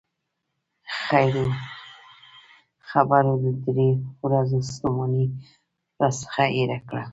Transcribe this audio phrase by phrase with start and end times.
[2.89, 3.89] خبرو د درې
[4.23, 5.25] ورځو ستومانۍ
[5.99, 7.03] راڅخه هېره کړه.